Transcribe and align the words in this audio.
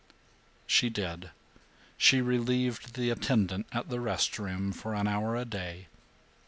She 0.65 0.89
did. 0.89 1.29
She 1.95 2.21
relieved 2.21 2.95
the 2.95 3.11
attendant 3.11 3.67
at 3.71 3.89
the 3.89 3.99
rest 3.99 4.39
room 4.39 4.71
for 4.71 4.95
an 4.95 5.07
hour 5.07 5.35
a 5.35 5.45
day. 5.45 5.89